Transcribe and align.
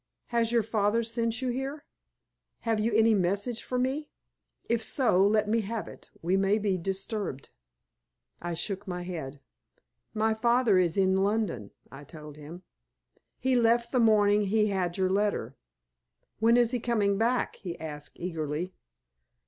Has 0.29 0.51
your 0.51 0.63
father 0.63 1.03
sent 1.03 1.43
you 1.43 1.49
here? 1.49 1.85
Have 2.61 2.79
you 2.79 2.91
any 2.95 3.13
message 3.13 3.61
for 3.61 3.77
me? 3.77 4.09
If 4.67 4.81
so, 4.81 5.23
let 5.27 5.47
me 5.47 5.61
have 5.61 5.87
it, 5.87 6.09
we 6.23 6.35
may 6.37 6.57
be 6.57 6.75
disturbed." 6.75 7.49
I 8.41 8.55
shook 8.55 8.87
my 8.87 9.03
head. 9.03 9.41
"My 10.15 10.33
father 10.33 10.79
is 10.79 10.97
in 10.97 11.17
London," 11.21 11.69
I 11.91 12.03
told 12.03 12.35
him. 12.35 12.63
"He 13.37 13.55
left 13.55 13.91
the 13.91 13.99
morning 13.99 14.41
he 14.47 14.69
had 14.69 14.97
your 14.97 15.11
letter." 15.11 15.55
"When 16.39 16.57
is 16.57 16.71
he 16.71 16.79
coming 16.79 17.19
back?" 17.19 17.57
he 17.57 17.79
asked, 17.79 18.13
eagerly. 18.19 18.73